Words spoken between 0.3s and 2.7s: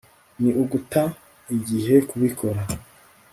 ni uguta igihe kubikora